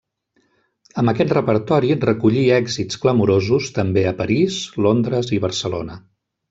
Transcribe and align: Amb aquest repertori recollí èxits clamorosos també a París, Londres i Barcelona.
Amb 1.01 1.11
aquest 1.11 1.33
repertori 1.37 1.91
recollí 2.07 2.47
èxits 2.57 3.01
clamorosos 3.05 3.71
també 3.79 4.09
a 4.09 4.17
París, 4.25 4.61
Londres 4.89 5.35
i 5.39 5.45
Barcelona. 5.49 6.05